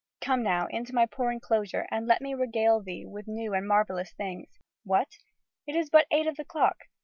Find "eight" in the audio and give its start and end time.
6.09-6.25